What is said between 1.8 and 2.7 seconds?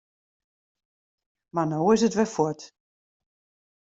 is it wer fuort.